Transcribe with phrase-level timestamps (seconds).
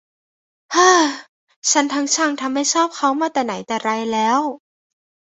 [0.73, 1.05] เฮ่อ
[1.71, 4.39] ฉันทั้งชังทั้งไม่ชอบเขามาแต่ไหนแต่ไรแล้ว